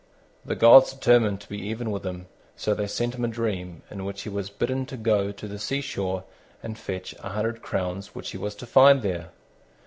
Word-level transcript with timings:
The 0.43 0.55
gods 0.55 0.91
determined 0.93 1.41
to 1.41 1.47
be 1.47 1.59
even 1.59 1.91
with 1.91 2.03
him, 2.03 2.25
so 2.55 2.73
they 2.73 2.87
sent 2.87 3.13
him 3.13 3.23
a 3.23 3.27
dream, 3.27 3.83
in 3.91 4.03
which 4.03 4.23
he 4.23 4.29
was 4.29 4.49
bidden 4.49 4.87
to 4.87 4.97
go 4.97 5.31
to 5.31 5.47
the 5.47 5.59
sea 5.59 5.81
shore 5.81 6.23
and 6.63 6.75
fetch 6.75 7.13
a 7.19 7.29
hundred 7.29 7.61
crowns 7.61 8.15
which 8.15 8.31
he 8.31 8.37
was 8.39 8.55
to 8.55 8.65
find 8.65 9.03
there. 9.03 9.29